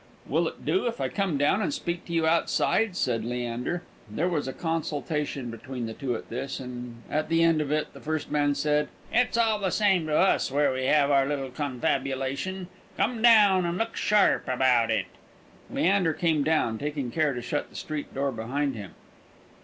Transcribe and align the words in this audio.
"Will 0.25 0.47
it 0.47 0.65
do 0.65 0.87
if 0.87 0.99
I 0.99 1.09
come 1.09 1.37
down 1.37 1.61
and 1.61 1.71
speak 1.71 2.05
to 2.05 2.11
you 2.11 2.25
outside?" 2.25 2.95
said 2.97 3.23
Leander. 3.23 3.83
There 4.09 4.27
was 4.27 4.47
a 4.47 4.51
consultation 4.51 5.51
between 5.51 5.85
the 5.85 5.93
two 5.93 6.15
at 6.15 6.29
this, 6.29 6.59
and 6.59 7.03
at 7.07 7.29
the 7.29 7.43
end 7.43 7.61
of 7.61 7.71
it 7.71 7.93
the 7.93 7.99
first 7.99 8.31
man 8.31 8.55
said: 8.55 8.87
"It's 9.13 9.37
all 9.37 9.59
the 9.59 9.69
same 9.69 10.07
to 10.07 10.17
us, 10.17 10.49
where 10.49 10.73
we 10.73 10.85
have 10.85 11.11
our 11.11 11.27
little 11.27 11.51
confabulation. 11.51 12.67
Come 12.97 13.21
down, 13.21 13.63
and 13.63 13.77
look 13.77 13.95
sharp 13.95 14.47
about 14.47 14.89
it!" 14.89 15.05
Leander 15.69 16.13
came 16.13 16.43
down, 16.43 16.79
taking 16.79 17.11
care 17.11 17.33
to 17.35 17.41
shut 17.43 17.69
the 17.69 17.75
street 17.75 18.11
door 18.11 18.31
behind 18.31 18.73
him. 18.75 18.95